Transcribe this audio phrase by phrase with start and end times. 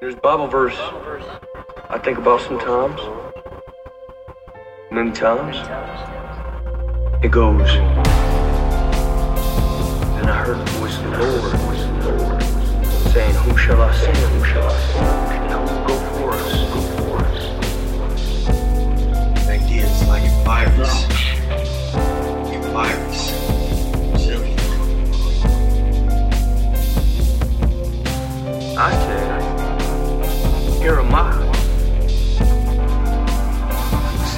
[0.00, 0.78] There's Bible verse
[1.90, 2.98] I think about sometimes.
[4.90, 5.58] Many times.
[7.22, 7.68] It goes.
[10.16, 11.10] Then I heard the voice of the
[12.16, 12.42] Lord
[13.12, 14.16] saying, Who shall I send?
[14.16, 15.32] Whom shall I send?
[15.52, 16.52] And go for us.
[16.72, 17.42] Go for us.
[19.50, 21.09] Ideas like virus.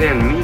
[0.02, 0.42] Send me.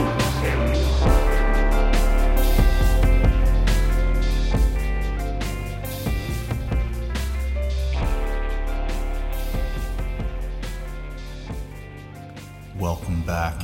[12.79, 13.61] Welcome back.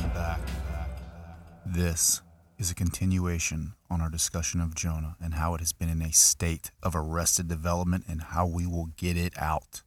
[1.65, 2.21] This
[2.57, 6.11] is a continuation on our discussion of Jonah and how it has been in a
[6.11, 9.83] state of arrested development and how we will get it out.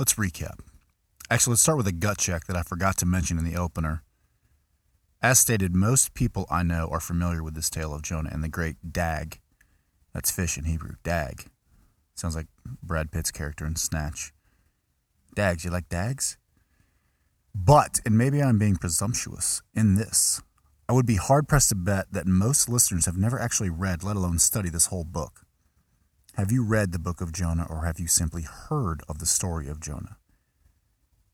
[0.00, 0.58] Let's recap.
[1.30, 4.03] Actually, let's start with a gut check that I forgot to mention in the opener.
[5.24, 8.48] As stated, most people I know are familiar with this tale of Jonah and the
[8.50, 9.40] great Dag.
[10.12, 10.96] That's fish in Hebrew.
[11.02, 11.46] Dag.
[12.14, 12.48] Sounds like
[12.82, 14.34] Brad Pitt's character in Snatch.
[15.34, 16.36] Dags, you like dags?
[17.54, 20.42] But, and maybe I'm being presumptuous in this,
[20.90, 24.16] I would be hard pressed to bet that most listeners have never actually read, let
[24.16, 25.46] alone studied, this whole book.
[26.34, 29.68] Have you read the book of Jonah or have you simply heard of the story
[29.68, 30.18] of Jonah?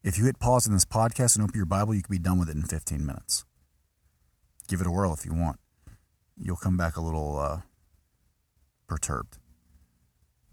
[0.05, 2.39] If you hit pause in this podcast and open your Bible, you could be done
[2.39, 3.45] with it in 15 minutes.
[4.71, 5.59] Give it a whirl if you want.
[6.41, 7.63] You'll come back a little uh,
[8.87, 9.37] perturbed.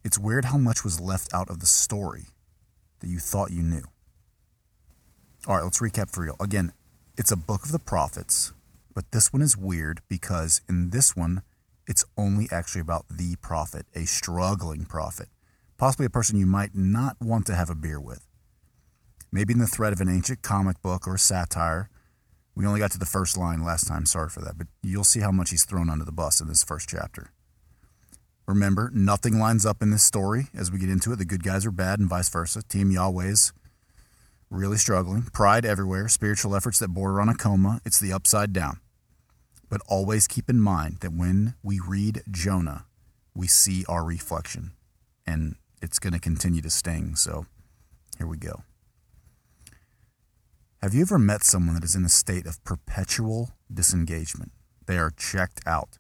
[0.03, 2.25] It's weird how much was left out of the story
[2.99, 3.83] that you thought you knew.
[5.45, 6.35] All right, let's recap for real.
[6.39, 6.73] Again,
[7.15, 8.53] it's a book of the prophets,
[8.95, 11.43] but this one is weird because in this one,
[11.85, 15.27] it's only actually about the prophet, a struggling prophet,
[15.77, 18.25] possibly a person you might not want to have a beer with.
[19.31, 21.91] Maybe in the thread of an ancient comic book or satire.
[22.57, 25.19] We only got to the first line last time, sorry for that, but you'll see
[25.19, 27.29] how much he's thrown under the bus in this first chapter.
[28.47, 31.17] Remember, nothing lines up in this story as we get into it.
[31.17, 32.63] The good guys are bad and vice versa.
[32.63, 33.53] Team Yahweh's
[34.49, 35.21] really struggling.
[35.21, 37.79] Pride everywhere, spiritual efforts that border on a coma.
[37.85, 38.79] It's the upside down.
[39.69, 42.85] But always keep in mind that when we read Jonah,
[43.35, 44.71] we see our reflection.
[45.27, 47.15] And it's going to continue to sting.
[47.17, 47.45] So
[48.17, 48.63] here we go.
[50.87, 54.53] Have you ever met someone that is in a state of perpetual disengagement?
[54.85, 55.97] They are checked out.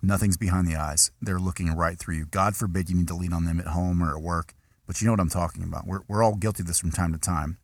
[0.00, 1.10] Nothing's behind the eyes.
[1.20, 2.26] They're looking right through you.
[2.26, 4.54] God forbid you need to lean on them at home or at work,
[4.86, 5.88] but you know what I'm talking about.
[5.88, 7.58] We're, we're all guilty of this from time to time.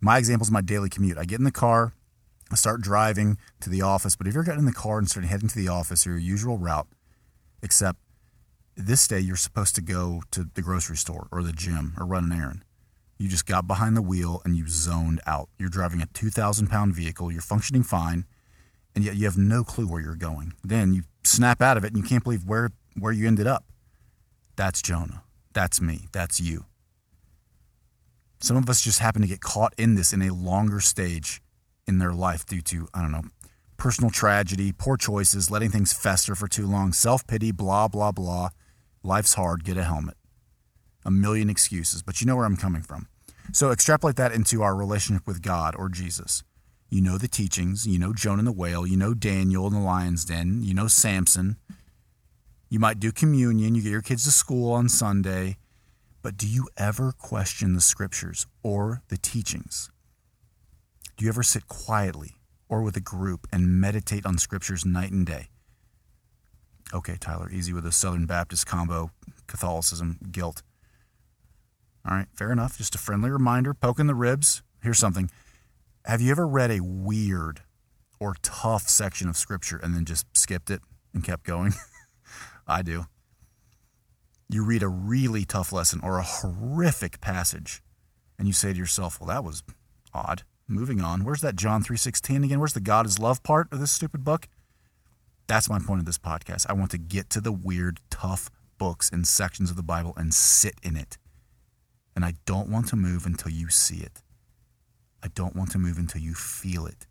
[0.00, 1.18] My example is my daily commute.
[1.18, 1.94] I get in the car,
[2.52, 5.30] I start driving to the office, but if you're getting in the car and starting
[5.30, 6.86] heading to the office or your usual route,
[7.60, 7.98] except
[8.76, 12.30] this day you're supposed to go to the grocery store or the gym or run
[12.30, 12.64] an errand.
[13.18, 15.48] You just got behind the wheel and you zoned out.
[15.58, 18.24] You're driving a 2,000 pound vehicle, you're functioning fine,
[18.94, 20.54] and yet you have no clue where you're going.
[20.64, 23.64] Then you snap out of it and you can't believe where, where you ended up.
[24.56, 25.22] That's Jonah.
[25.52, 26.06] That's me.
[26.12, 26.66] That's you.
[28.40, 31.40] Some of us just happen to get caught in this in a longer stage
[31.86, 33.24] in their life due to, I don't know,
[33.76, 38.50] personal tragedy, poor choices, letting things fester for too long, self pity, blah, blah, blah.
[39.02, 40.16] Life's hard, get a helmet.
[41.04, 43.08] A million excuses, but you know where I'm coming from.
[43.52, 46.42] So extrapolate that into our relationship with God or Jesus.
[46.88, 49.80] You know the teachings, you know Jonah and the whale, you know Daniel in the
[49.80, 51.56] lion's den, you know Samson.
[52.68, 55.56] You might do communion, you get your kids to school on Sunday,
[56.22, 59.90] but do you ever question the scriptures or the teachings?
[61.16, 62.36] Do you ever sit quietly
[62.68, 65.48] or with a group and meditate on scriptures night and day?
[66.94, 69.10] Okay, Tyler, easy with the Southern Baptist combo,
[69.46, 70.62] Catholicism, guilt.
[72.08, 72.78] All right, fair enough.
[72.78, 74.62] Just a friendly reminder, poking the ribs.
[74.82, 75.30] Here's something.
[76.04, 77.62] Have you ever read a weird
[78.18, 80.80] or tough section of scripture and then just skipped it
[81.14, 81.74] and kept going?
[82.66, 83.06] I do.
[84.48, 87.82] You read a really tough lesson or a horrific passage
[88.38, 89.62] and you say to yourself, "Well, that was
[90.12, 91.24] odd." Moving on.
[91.24, 92.58] Where's that John 3:16 again?
[92.58, 94.48] Where's the God is love part of this stupid book?
[95.46, 96.66] That's my point of this podcast.
[96.68, 100.32] I want to get to the weird, tough books and sections of the Bible and
[100.32, 101.18] sit in it.
[102.14, 104.22] And I don't want to move until you see it.
[105.22, 107.06] I don't want to move until you feel it.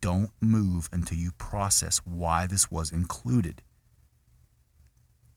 [0.00, 3.62] Don't move until you process why this was included.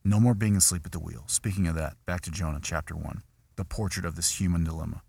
[0.03, 1.23] No more being asleep at the wheel.
[1.27, 3.23] Speaking of that, back to Jonah chapter 1,
[3.55, 5.01] the portrait of this human dilemma.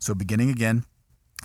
[0.00, 0.84] So, beginning again,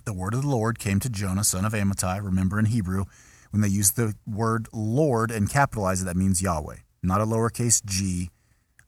[0.06, 2.24] the word of the Lord came to Jonah, son of Amittai.
[2.24, 3.06] Remember in Hebrew,
[3.52, 7.84] when they use the word Lord and capitalize it, that means Yahweh, not a lowercase
[7.86, 8.30] g,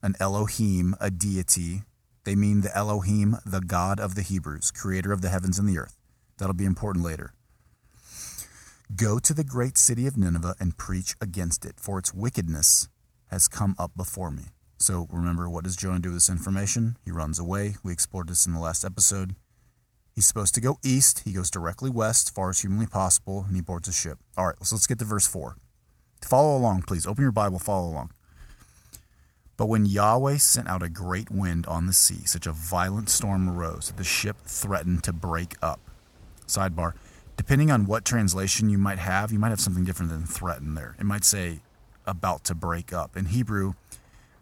[0.02, 1.82] an Elohim, a deity,
[2.24, 5.78] They mean the Elohim, the God of the Hebrews, creator of the heavens and the
[5.78, 5.98] earth.
[6.38, 7.34] That'll be important later.
[8.94, 12.88] Go to the great city of Nineveh and preach against it, for its wickedness
[13.28, 14.44] has come up before me.
[14.78, 16.96] So remember, what does Jonah do with this information?
[17.04, 17.76] He runs away.
[17.82, 19.34] We explored this in the last episode.
[20.14, 21.22] He's supposed to go east.
[21.24, 24.18] He goes directly west, as far as humanly possible, and he boards a ship.
[24.36, 25.56] All right, so let's get to verse 4.
[26.20, 27.06] Follow along, please.
[27.06, 28.10] Open your Bible, follow along.
[29.56, 33.48] But when Yahweh sent out a great wind on the sea, such a violent storm
[33.48, 35.80] arose that the ship threatened to break up.
[36.46, 36.94] Sidebar
[37.36, 40.94] Depending on what translation you might have, you might have something different than threaten there.
[40.98, 41.60] It might say
[42.06, 43.16] about to break up.
[43.16, 43.74] In Hebrew,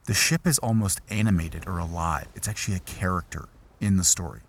[0.07, 2.27] the ship is almost animated or alive.
[2.35, 3.49] It's actually a character
[3.81, 4.41] in the story.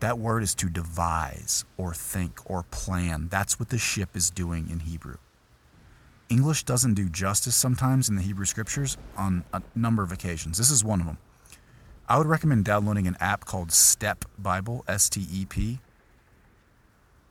[0.00, 3.28] That word is to devise or think or plan.
[3.28, 5.16] That's what the ship is doing in Hebrew.
[6.28, 10.58] English doesn't do justice sometimes in the Hebrew scriptures on a number of occasions.
[10.58, 11.18] This is one of them.
[12.08, 15.80] I would recommend downloading an app called Step Bible, S T E P.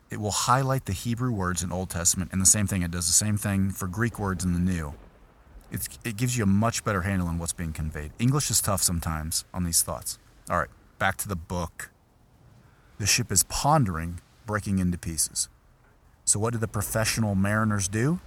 [0.10, 3.08] It will highlight the Hebrew words in Old Testament, and the same thing, it does
[3.08, 4.94] the same thing for Greek words in the New.
[5.70, 8.12] It's, it gives you a much better handle on what's being conveyed.
[8.20, 10.18] English is tough sometimes on these thoughts.
[10.50, 11.90] All right, back to the book.
[13.00, 15.50] The ship is pondering, breaking into pieces.
[16.24, 18.20] So, what do the professional mariners do?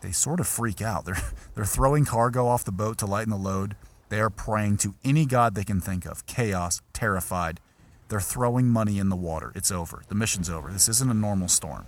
[0.00, 1.04] They sort of freak out.
[1.04, 1.22] They're,
[1.54, 3.76] they're throwing cargo off the boat to lighten the load.
[4.08, 6.24] They are praying to any god they can think of.
[6.26, 7.60] Chaos, terrified.
[8.08, 9.52] They're throwing money in the water.
[9.54, 10.02] It's over.
[10.08, 10.70] The mission's over.
[10.70, 11.86] This isn't a normal storm.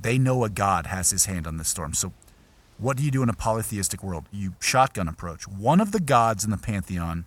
[0.00, 1.94] They know a God has his hand on this storm.
[1.94, 2.12] So,
[2.78, 4.26] what do you do in a polytheistic world?
[4.30, 5.48] You shotgun approach.
[5.48, 7.24] One of the gods in the pantheon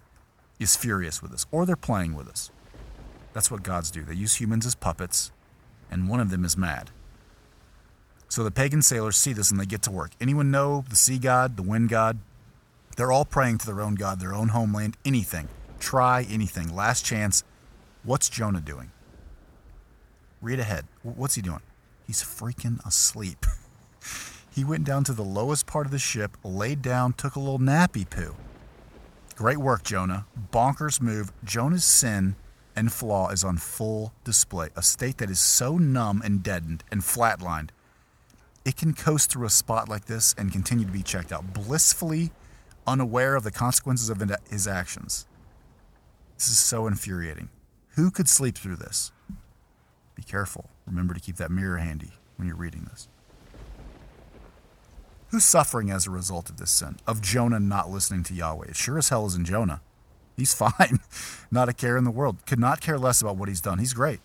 [0.59, 2.51] is furious with us, or they're playing with us.
[3.33, 4.03] That's what gods do.
[4.03, 5.31] They use humans as puppets,
[5.89, 6.91] and one of them is mad.
[8.29, 10.11] So the pagan sailors see this and they get to work.
[10.21, 12.19] Anyone know the sea god, the wind god?
[12.95, 15.47] They're all praying to their own god, their own homeland, anything.
[15.79, 16.73] Try anything.
[16.75, 17.43] Last chance.
[18.03, 18.91] What's Jonah doing?
[20.41, 20.85] Read ahead.
[21.03, 21.61] What's he doing?
[22.05, 23.45] He's freaking asleep.
[24.55, 27.59] he went down to the lowest part of the ship, laid down, took a little
[27.59, 28.35] nappy poo.
[29.35, 30.25] Great work, Jonah.
[30.51, 31.31] Bonkers move.
[31.43, 32.35] Jonah's sin
[32.75, 34.69] and flaw is on full display.
[34.75, 37.69] A state that is so numb and deadened and flatlined,
[38.69, 42.29] it can coast through a spot like this and continue to be checked out, blissfully
[42.85, 45.25] unaware of the consequences of his actions.
[46.37, 47.49] This is so infuriating.
[47.95, 49.11] Who could sleep through this?
[50.13, 50.69] Be careful.
[50.85, 53.07] Remember to keep that mirror handy when you're reading this.
[55.29, 56.97] Who's suffering as a result of this sin?
[57.07, 58.67] Of Jonah not listening to Yahweh?
[58.69, 59.81] It sure as hell isn't Jonah.
[60.37, 60.99] He's fine.
[61.49, 62.45] not a care in the world.
[62.45, 63.79] Could not care less about what he's done.
[63.79, 64.19] He's great.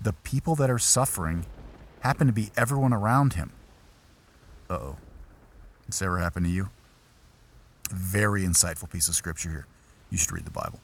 [0.00, 1.46] The people that are suffering
[2.00, 3.52] happen to be everyone around him.
[4.68, 4.96] Uh oh.
[5.86, 6.68] This ever happened to you?
[7.90, 9.66] Very insightful piece of scripture here.
[10.10, 10.80] You should read the Bible.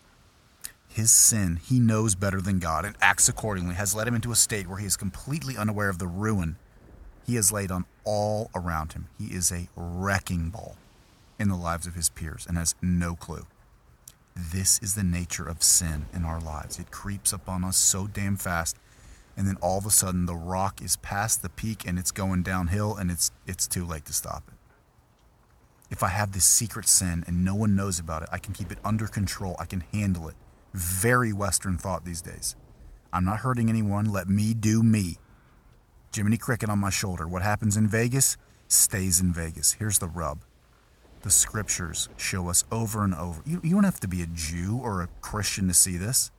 [0.89, 4.37] His sin, he knows better than God and acts accordingly, has led him into a
[4.37, 6.57] state where he is completely unaware of the ruin
[7.27, 9.09] he has laid on all around him.
[9.19, 10.77] He is a wrecking ball
[11.39, 13.47] in the lives of his peers and has no clue.
[14.37, 16.79] This is the nature of sin in our lives.
[16.79, 18.77] It creeps up on us so damn fast,
[19.37, 22.43] and then all of a sudden the rock is past the peak and it's going
[22.43, 24.55] downhill, and it's it's too late to stop it.
[25.91, 28.73] If I have this secret sin and no one knows about it, I can keep
[28.73, 29.57] it under control.
[29.59, 30.35] I can handle it.
[30.73, 32.57] Very Western thought these days.
[33.13, 34.07] I'm not hurting anyone.
[34.07, 35.19] Let me do me.
[36.13, 37.29] Jiminy Cricket on my shoulder.
[37.29, 38.37] What happens in Vegas
[38.67, 39.75] stays in Vegas.
[39.75, 40.41] Here's the rub
[41.25, 43.43] the scriptures show us over and over.
[43.47, 46.31] You, you don't have to be a Jew or a Christian to see this.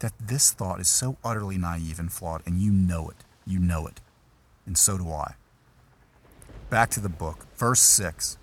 [0.00, 3.24] That this thought is so utterly naive and flawed, and you know it.
[3.46, 4.00] You know it.
[4.66, 5.34] And so do I.
[6.70, 8.38] Back to the book, verse 6.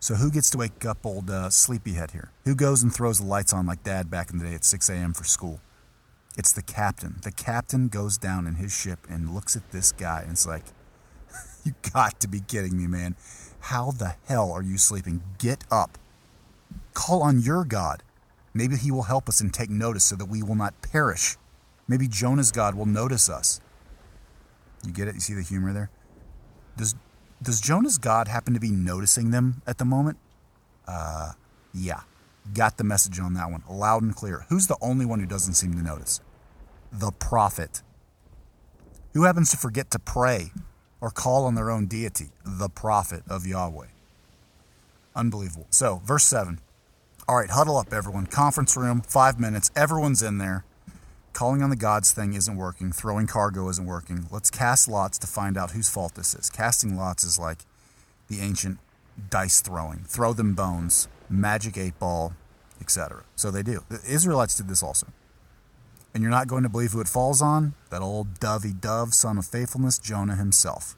[0.00, 2.32] So who gets to wake up old uh, sleepyhead here?
[2.44, 4.88] Who goes and throws the lights on like dad back in the day at 6
[4.88, 5.14] a.m.
[5.14, 5.60] for school?
[6.36, 7.16] It's the captain.
[7.22, 10.64] The captain goes down in his ship and looks at this guy and it's like,
[11.64, 13.14] you got to be kidding me, man.
[13.60, 15.22] How the hell are you sleeping?
[15.38, 15.98] Get up.
[16.94, 18.02] Call on your God.
[18.54, 21.36] Maybe he will help us and take notice so that we will not perish.
[21.88, 23.60] Maybe Jonah's God will notice us.
[24.86, 25.14] You get it?
[25.14, 25.90] You see the humor there?
[26.76, 26.94] Does
[27.42, 30.18] does Jonah's God happen to be noticing them at the moment?
[30.86, 31.32] Uh,
[31.74, 32.02] yeah.
[32.54, 34.46] Got the message on that one, loud and clear.
[34.48, 36.20] Who's the only one who doesn't seem to notice?
[36.92, 37.82] The prophet.
[39.14, 40.52] Who happens to forget to pray
[41.00, 42.30] or call on their own deity?
[42.44, 43.88] The prophet of Yahweh.
[45.14, 45.66] Unbelievable.
[45.70, 46.58] So, verse 7.
[47.28, 48.26] All right, huddle up, everyone.
[48.26, 49.70] Conference room, five minutes.
[49.76, 50.64] Everyone's in there
[51.32, 54.26] calling on the gods thing isn't working, throwing cargo isn't working.
[54.30, 56.50] Let's cast lots to find out whose fault this is.
[56.50, 57.58] Casting lots is like
[58.28, 58.78] the ancient
[59.30, 60.00] dice throwing.
[60.00, 62.34] Throw them bones, magic eight ball.
[62.80, 63.22] etc.
[63.36, 63.84] So they do.
[63.88, 65.06] The Israelites did this also.
[66.12, 67.74] And you're not going to believe who it falls on?
[67.90, 70.96] That old dovey dove, son of faithfulness, Jonah himself.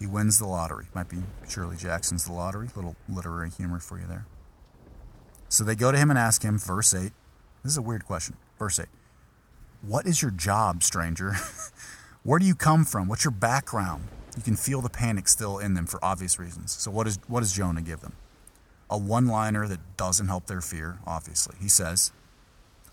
[0.00, 0.86] He wins the lottery.
[0.94, 2.70] Might be Shirley Jackson's The Lottery.
[2.74, 4.26] Little literary humor for you there.
[5.52, 7.12] So they go to him and ask him, verse 8.
[7.62, 8.36] This is a weird question.
[8.58, 8.86] Verse 8.
[9.82, 11.34] What is your job, stranger?
[12.22, 13.06] Where do you come from?
[13.06, 14.08] What's your background?
[14.34, 16.72] You can feel the panic still in them for obvious reasons.
[16.72, 18.14] So what, is, what does Jonah give them?
[18.88, 21.56] A one liner that doesn't help their fear, obviously.
[21.60, 22.12] He says,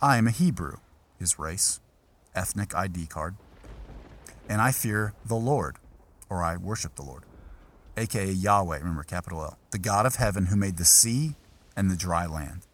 [0.01, 0.79] I am a Hebrew
[1.17, 1.79] his race,
[2.35, 3.35] ethnic ID card,
[4.49, 5.77] and I fear the Lord,
[6.29, 7.23] or I worship the Lord,
[7.95, 11.35] aka Yahweh, remember, capital L, the God of heaven who made the sea
[11.79, 12.67] and the dry land.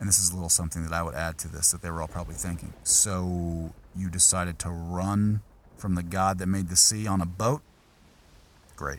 [0.00, 2.02] And this is a little something that I would add to this that they were
[2.02, 2.72] all probably thinking.
[2.82, 5.40] So you decided to run
[5.76, 7.62] from the God that made the sea on a boat?
[8.74, 8.98] Great.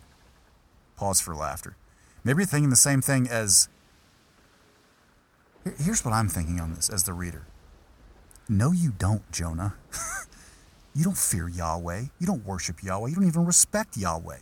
[0.95, 1.75] Pause for laughter.
[2.24, 3.67] Maybe you're thinking the same thing as.
[5.77, 7.47] Here's what I'm thinking on this as the reader.
[8.47, 9.75] No, you don't, Jonah.
[10.95, 12.03] you don't fear Yahweh.
[12.19, 13.09] You don't worship Yahweh.
[13.09, 14.38] You don't even respect Yahweh.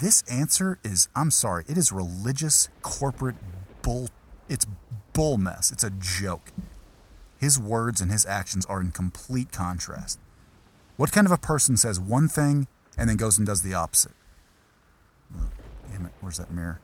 [0.00, 3.36] This answer is, I'm sorry, it is religious, corporate
[3.82, 4.08] bull.
[4.48, 4.66] It's
[5.12, 5.70] bull mess.
[5.70, 6.50] It's a joke.
[7.38, 10.18] His words and his actions are in complete contrast.
[10.96, 14.12] What kind of a person says one thing and then goes and does the opposite?
[15.90, 16.80] Damn it, where's that mirror?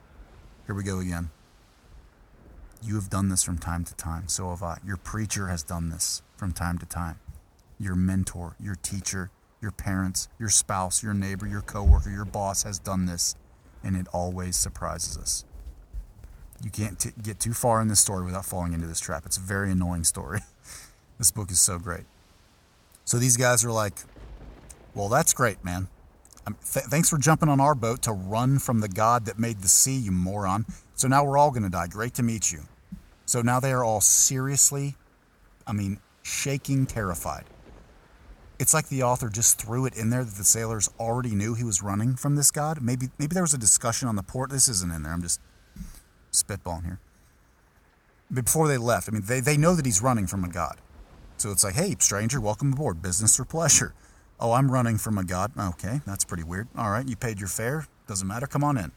[0.65, 1.31] Here we go again.
[2.81, 4.27] You have done this from time to time.
[4.27, 4.77] So have I.
[4.85, 7.19] Your preacher has done this from time to time.
[7.79, 12.79] Your mentor, your teacher, your parents, your spouse, your neighbor, your coworker, your boss has
[12.79, 13.35] done this,
[13.83, 15.45] and it always surprises us.
[16.63, 19.23] You can't t- get too far in this story without falling into this trap.
[19.25, 20.39] It's a very annoying story.
[21.17, 22.05] this book is so great.
[23.05, 23.93] So these guys are like,
[24.93, 25.87] well, that's great, man.
[26.45, 29.59] Um, th- thanks for jumping on our boat to run from the God that made
[29.59, 30.65] the sea, you moron.
[30.95, 31.87] So now we're all going to die.
[31.87, 32.61] Great to meet you.
[33.25, 34.95] So now they are all seriously,
[35.65, 37.45] I mean, shaking, terrified.
[38.61, 41.63] It's like the author just threw it in there that the sailors already knew he
[41.63, 42.79] was running from this god.
[42.79, 44.51] Maybe maybe there was a discussion on the port.
[44.51, 45.11] This isn't in there.
[45.11, 45.41] I'm just
[46.31, 46.99] spitballing here.
[48.31, 50.77] Before they left, I mean, they, they know that he's running from a god.
[51.37, 53.01] So it's like, hey, stranger, welcome aboard.
[53.01, 53.95] Business or pleasure?
[54.43, 55.51] Oh, I'm running from a god.
[55.55, 56.67] Okay, that's pretty weird.
[56.75, 57.85] All right, you paid your fare.
[58.07, 58.47] Doesn't matter.
[58.47, 58.91] Come on in.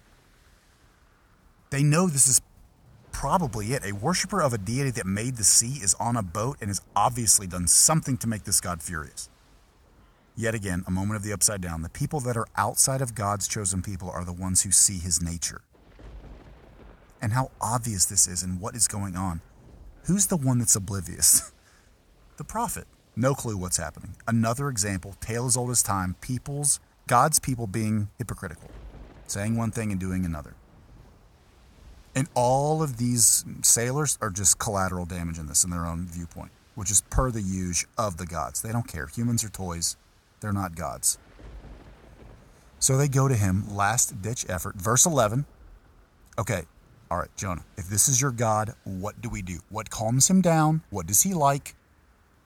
[1.68, 2.40] They know this is
[3.12, 3.85] probably it.
[3.85, 6.80] A worshiper of a deity that made the sea is on a boat and has
[6.97, 9.28] obviously done something to make this God furious.
[10.37, 11.83] Yet again, a moment of the upside down.
[11.83, 15.23] The people that are outside of God's chosen people are the ones who see his
[15.23, 15.62] nature.
[17.23, 19.41] And how obvious this is and what is going on.
[20.05, 21.53] Who's the one that's oblivious?
[22.37, 22.87] the prophet.
[23.17, 24.17] No clue what's happening.
[24.26, 28.71] Another example, tale as old as time, people's, God's people being hypocritical,
[29.26, 30.55] saying one thing and doing another.
[32.14, 36.50] And all of these sailors are just collateral damage in this in their own viewpoint,
[36.75, 38.62] which is per the use of the gods.
[38.62, 39.07] They don't care.
[39.07, 39.97] Humans are toys,
[40.45, 41.17] they're not gods.
[42.79, 44.77] So they go to him, last ditch effort.
[44.77, 45.47] Verse 11.
[46.39, 46.65] Okay,
[47.11, 49.61] all right, Jonah, if this is your God, what do we do?
[49.71, 50.83] What calms him down?
[50.91, 51.75] What does he like?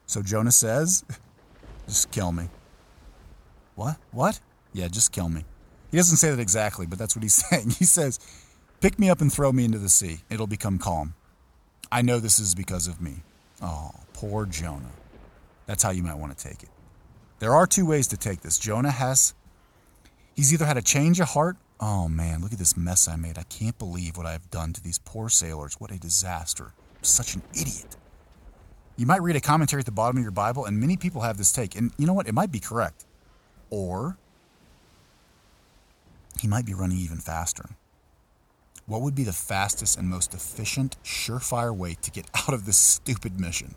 [0.06, 1.04] So Jonah says,
[1.88, 2.50] just kill me.
[3.74, 3.96] What?
[4.12, 4.38] What?
[4.72, 5.44] Yeah, just kill me.
[5.90, 7.70] He doesn't say that exactly, but that's what he's saying.
[7.70, 8.20] He says,
[8.80, 10.20] Pick me up and throw me into the sea.
[10.30, 11.14] It'll become calm.
[11.90, 13.24] I know this is because of me.
[13.60, 14.92] Oh, poor Jonah.
[15.66, 16.68] That's how you might want to take it.
[17.38, 18.58] There are two ways to take this.
[18.58, 19.34] Jonah has,
[20.34, 21.56] he's either had a change of heart.
[21.80, 23.38] Oh man, look at this mess I made.
[23.38, 25.74] I can't believe what I've done to these poor sailors.
[25.78, 26.72] What a disaster.
[26.96, 27.96] I'm such an idiot.
[28.96, 31.36] You might read a commentary at the bottom of your Bible, and many people have
[31.36, 31.76] this take.
[31.76, 32.26] And you know what?
[32.26, 33.06] It might be correct.
[33.70, 34.16] Or
[36.40, 37.70] he might be running even faster.
[38.86, 42.78] What would be the fastest and most efficient, surefire way to get out of this
[42.78, 43.76] stupid mission?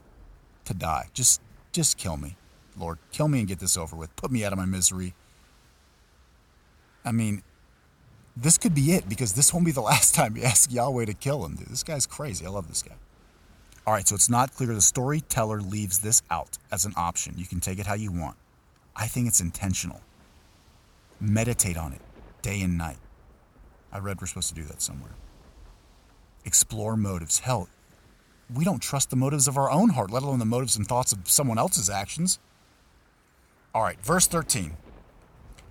[0.65, 1.09] To die.
[1.13, 1.41] Just
[1.71, 2.35] just kill me.
[2.81, 4.13] Lord, kill me and get this over with.
[4.15, 5.13] Put me out of my misery.
[7.05, 7.43] I mean,
[8.35, 11.13] this could be it because this won't be the last time you ask Yahweh to
[11.13, 11.55] kill him.
[11.55, 11.67] Dude.
[11.67, 12.45] This guy's crazy.
[12.45, 12.95] I love this guy.
[13.85, 14.73] All right, so it's not clear.
[14.73, 17.35] The storyteller leaves this out as an option.
[17.37, 18.37] You can take it how you want.
[18.95, 20.01] I think it's intentional.
[21.19, 22.01] Meditate on it
[22.41, 22.97] day and night.
[23.91, 25.11] I read we're supposed to do that somewhere.
[26.45, 27.39] Explore motives.
[27.39, 27.69] Hell,
[28.53, 31.11] we don't trust the motives of our own heart, let alone the motives and thoughts
[31.11, 32.39] of someone else's actions.
[33.73, 34.75] All right, verse 13.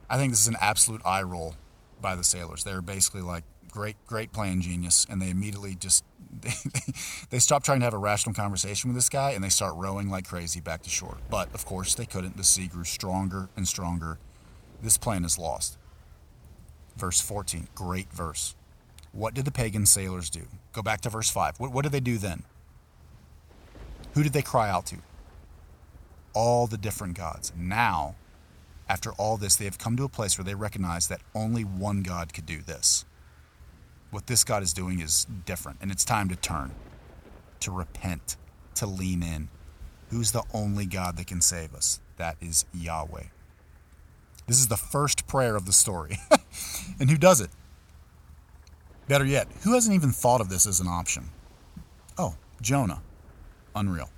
[0.09, 1.57] I think this is an absolute eye roll
[2.01, 2.65] by the sailors.
[2.65, 5.07] They're basically like, great, great plan, genius.
[5.09, 6.05] And they immediately just,
[6.41, 6.53] they,
[7.31, 10.09] they stop trying to have a rational conversation with this guy and they start rowing
[10.11, 11.19] like crazy back to shore.
[11.29, 12.37] But of course, they couldn't.
[12.37, 14.19] The sea grew stronger and stronger.
[14.83, 15.77] This plan is lost
[17.01, 17.69] verse 14.
[17.75, 18.55] Great verse.
[19.13, 20.43] What did the pagan sailors do?
[20.73, 21.59] Go back to verse 5.
[21.59, 22.45] What, what did they do then?
[24.15, 24.97] Who did they cry out to?
[26.33, 27.53] All the different gods.
[27.57, 28.15] Now,
[28.89, 32.03] after all this, they have come to a place where they recognize that only one
[32.03, 33.05] God could do this.
[34.11, 36.73] What this God is doing is different, and it's time to turn,
[37.61, 38.37] to repent,
[38.75, 39.49] to lean in.
[40.11, 42.01] Who's the only God that can save us?
[42.17, 43.27] That is Yahweh.
[44.49, 46.19] This is the first prayer of the story.
[47.01, 47.51] and who does it?
[49.07, 51.29] Better yet, who hasn't even thought of this as an option?
[52.19, 53.03] Oh, Jonah.
[53.77, 54.11] Unreal.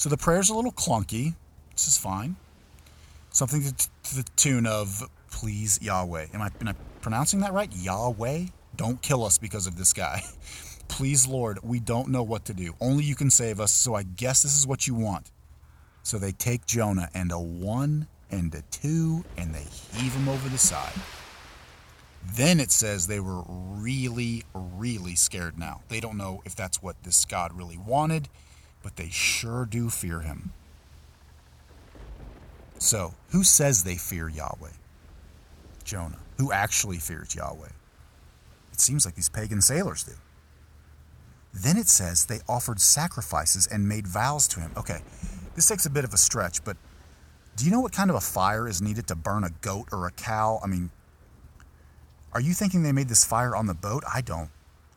[0.00, 1.34] So the prayer's a little clunky.
[1.72, 2.36] This is fine.
[3.32, 6.28] Something to, to the tune of, please, Yahweh.
[6.32, 7.70] Am I, am I pronouncing that right?
[7.70, 8.46] Yahweh?
[8.76, 10.22] Don't kill us because of this guy.
[10.88, 12.74] Please, Lord, we don't know what to do.
[12.80, 15.32] Only you can save us, so I guess this is what you want.
[16.02, 20.48] So they take Jonah and a one and a two, and they heave him over
[20.48, 20.94] the side.
[22.24, 25.82] Then it says they were really, really scared now.
[25.88, 28.30] They don't know if that's what this God really wanted,
[28.82, 30.52] but they sure do fear him.
[32.78, 34.70] So, who says they fear Yahweh?
[35.84, 36.18] Jonah.
[36.38, 37.68] Who actually fears Yahweh?
[38.72, 40.12] It seems like these pagan sailors do.
[41.52, 44.72] Then it says they offered sacrifices and made vows to him.
[44.76, 45.00] Okay,
[45.54, 46.76] this takes a bit of a stretch, but
[47.56, 50.06] do you know what kind of a fire is needed to burn a goat or
[50.06, 50.60] a cow?
[50.62, 50.90] I mean,
[52.32, 54.04] are you thinking they made this fire on the boat?
[54.12, 54.50] I don't.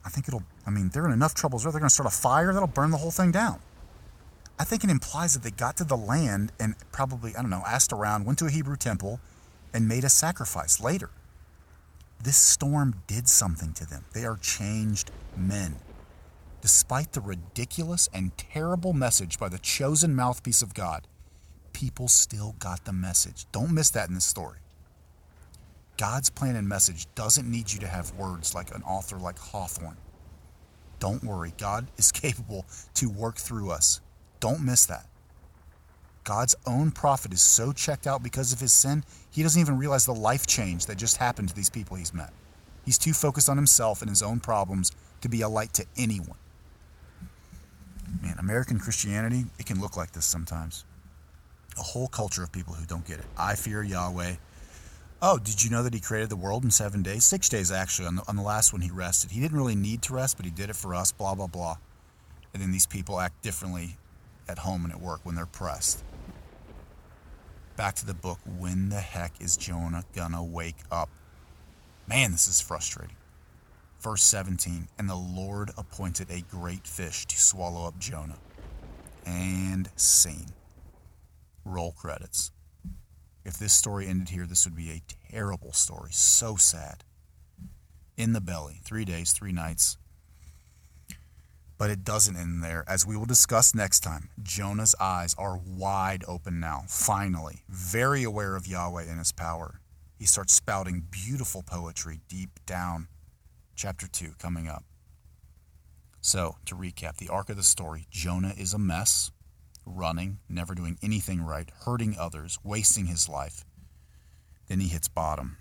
[0.05, 1.59] I think it'll, I mean, they're in enough trouble.
[1.59, 3.59] they're going to start a fire that'll burn the whole thing down.
[4.59, 7.63] I think it implies that they got to the land and probably, I don't know,
[7.65, 9.19] asked around, went to a Hebrew temple,
[9.73, 11.09] and made a sacrifice later.
[12.21, 14.05] This storm did something to them.
[14.13, 15.75] They are changed men.
[16.61, 21.07] Despite the ridiculous and terrible message by the chosen mouthpiece of God,
[21.73, 23.45] people still got the message.
[23.51, 24.59] Don't miss that in this story.
[25.97, 29.97] God's plan and message doesn't need you to have words like an author like Hawthorne.
[30.99, 33.99] Don't worry, God is capable to work through us.
[34.43, 35.05] Don't miss that.
[36.25, 40.05] God's own prophet is so checked out because of his sin, he doesn't even realize
[40.05, 42.33] the life change that just happened to these people he's met.
[42.83, 46.35] He's too focused on himself and his own problems to be a light to anyone.
[48.21, 50.83] Man, American Christianity, it can look like this sometimes.
[51.79, 53.25] A whole culture of people who don't get it.
[53.37, 54.33] I fear Yahweh.
[55.21, 57.23] Oh, did you know that he created the world in seven days?
[57.23, 58.09] Six days, actually.
[58.09, 59.31] On the, on the last one, he rested.
[59.31, 61.77] He didn't really need to rest, but he did it for us, blah, blah, blah.
[62.53, 63.95] And then these people act differently
[64.47, 66.03] at home and at work when they're pressed.
[67.75, 68.39] Back to the book.
[68.59, 71.09] When the heck is Jonah gonna wake up?
[72.07, 73.15] Man, this is frustrating.
[73.99, 78.37] Verse 17 And the Lord appointed a great fish to swallow up Jonah.
[79.25, 80.49] And scene.
[81.65, 82.51] Roll credits.
[83.45, 86.09] If this story ended here, this would be a terrible story.
[86.11, 87.03] So sad.
[88.15, 89.97] In the belly, three days, three nights.
[91.83, 92.85] But it doesn't end there.
[92.87, 98.55] As we will discuss next time, Jonah's eyes are wide open now, finally, very aware
[98.55, 99.81] of Yahweh and his power.
[100.17, 103.09] He starts spouting beautiful poetry deep down.
[103.75, 104.85] Chapter 2 coming up.
[106.21, 109.33] So, to recap the arc of the story Jonah is a mess,
[109.85, 113.65] running, never doing anything right, hurting others, wasting his life.
[114.69, 115.57] Then he hits bottom.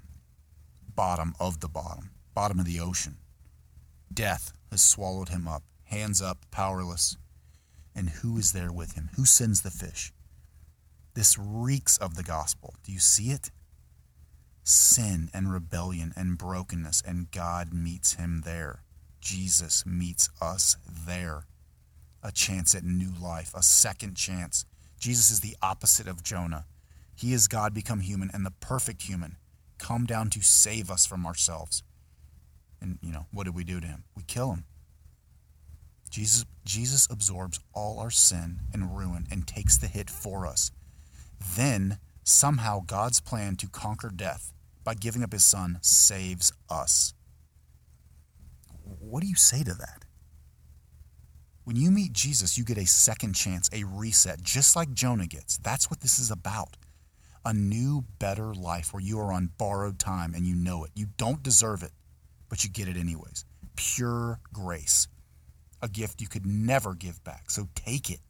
[0.94, 3.16] Bottom of the bottom, bottom of the ocean.
[4.14, 7.18] Death has swallowed him up hands up, powerless.
[7.94, 9.10] And who is there with him?
[9.16, 10.12] Who sends the fish?
[11.14, 12.74] This reeks of the gospel.
[12.82, 13.50] Do you see it?
[14.64, 18.82] Sin and rebellion and brokenness, and God meets him there.
[19.20, 20.76] Jesus meets us
[21.06, 21.46] there.
[22.22, 24.64] A chance at new life, a second chance.
[24.98, 26.64] Jesus is the opposite of Jonah.
[27.14, 29.36] He is God become human and the perfect human,
[29.76, 31.82] come down to save us from ourselves.
[32.80, 34.04] And, you know, what did we do to him?
[34.16, 34.64] We kill him.
[36.12, 40.70] Jesus, Jesus absorbs all our sin and ruin and takes the hit for us.
[41.56, 44.52] Then, somehow, God's plan to conquer death
[44.84, 47.14] by giving up his son saves us.
[49.00, 50.04] What do you say to that?
[51.64, 55.56] When you meet Jesus, you get a second chance, a reset, just like Jonah gets.
[55.56, 56.76] That's what this is about.
[57.42, 60.90] A new, better life where you are on borrowed time and you know it.
[60.94, 61.92] You don't deserve it,
[62.50, 63.46] but you get it anyways.
[63.76, 65.08] Pure grace
[65.82, 67.50] a gift you could never give back.
[67.50, 68.20] So take it.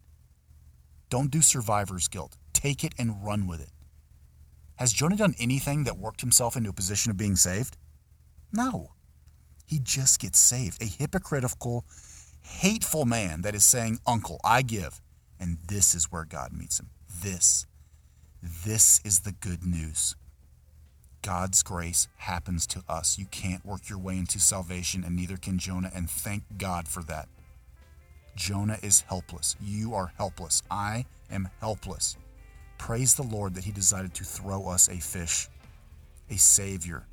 [1.11, 2.37] Don't do survivor's guilt.
[2.53, 3.71] Take it and run with it.
[4.77, 7.77] Has Jonah done anything that worked himself into a position of being saved?
[8.53, 8.93] No.
[9.67, 10.83] He just gets saved.
[10.83, 11.85] A hypocritical,
[12.41, 15.01] hateful man that is saying, Uncle, I give.
[15.39, 16.91] And this is where God meets him.
[17.23, 17.67] This.
[18.43, 20.17] This is the good news.
[21.23, 23.19] God's grace happens to us.
[23.19, 27.03] You can't work your way into salvation, and neither can Jonah, and thank God for
[27.05, 27.29] that.
[28.37, 29.57] Jonah is helpless.
[29.61, 30.63] You are helpless.
[30.71, 32.17] I am helpless.
[32.79, 35.49] Praise the Lord that He decided to throw us a fish,
[36.31, 37.07] a Savior.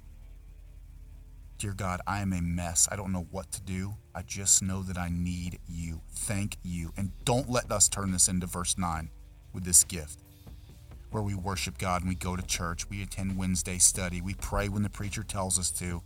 [1.58, 2.88] Dear God, I am a mess.
[2.90, 3.96] I don't know what to do.
[4.16, 6.02] I just know that I need you.
[6.10, 6.94] Thank you.
[6.96, 9.10] And don't let us turn this into verse 9
[9.54, 10.20] with this gift
[11.12, 14.70] where we worship God and we go to church, we attend Wednesday study, we pray
[14.70, 16.02] when the preacher tells us to.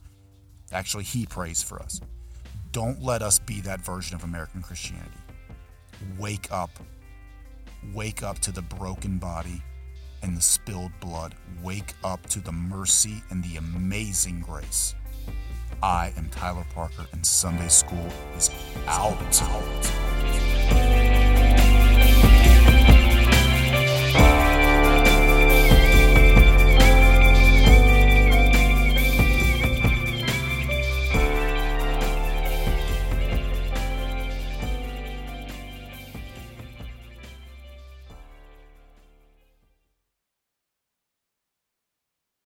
[0.72, 2.00] Actually, he prays for us.
[2.74, 5.12] Don't let us be that version of American Christianity.
[6.18, 6.72] Wake up.
[7.94, 9.62] Wake up to the broken body
[10.24, 11.36] and the spilled blood.
[11.62, 14.96] Wake up to the mercy and the amazing grace.
[15.84, 18.50] I am Tyler Parker, and Sunday school is
[18.88, 19.20] out.
[19.44, 21.03] out.